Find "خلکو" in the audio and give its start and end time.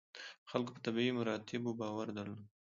0.49-0.71